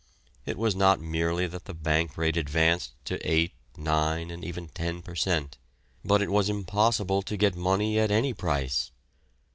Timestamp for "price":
8.33-8.89